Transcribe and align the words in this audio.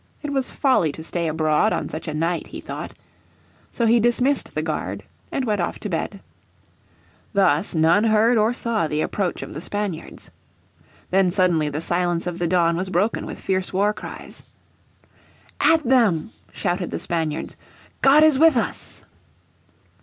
It 0.23 0.33
was 0.33 0.51
folly 0.51 0.91
to 0.93 1.03
stay 1.03 1.27
abroad 1.27 1.71
on 1.71 1.87
such 1.87 2.07
a 2.07 2.13
night 2.15 2.47
he 2.47 2.59
thought. 2.59 2.93
So 3.71 3.85
he 3.85 3.99
dismissed 3.99 4.55
the 4.55 4.63
guard, 4.63 5.03
and 5.31 5.45
went 5.45 5.61
off 5.61 5.77
to 5.77 5.89
bed. 5.89 6.21
Thus 7.33 7.75
none 7.75 8.05
heard 8.05 8.35
or 8.35 8.51
saw 8.51 8.87
the 8.87 9.01
approach 9.03 9.43
of 9.43 9.53
the 9.53 9.61
Spaniards. 9.61 10.31
Then 11.11 11.29
suddenly 11.29 11.69
the 11.69 11.81
silence 11.81 12.25
of 12.25 12.39
the 12.39 12.47
dawn 12.47 12.75
was 12.75 12.89
broken 12.89 13.27
with 13.27 13.37
fierce 13.39 13.71
war 13.71 13.93
cries. 13.93 14.41
"At 15.59 15.83
them," 15.87 16.31
shouted 16.51 16.89
the 16.89 16.97
Spaniards, 16.97 17.55
"God 18.01 18.23
is 18.23 18.39
with 18.39 18.57
us!" 18.57 19.03